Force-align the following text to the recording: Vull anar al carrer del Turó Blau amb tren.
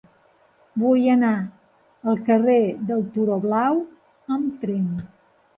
Vull 0.83 1.03
anar 1.15 1.33
al 2.13 2.17
carrer 2.31 2.57
del 2.93 3.05
Turó 3.19 3.39
Blau 3.47 3.79
amb 4.39 4.57
tren. 4.65 4.85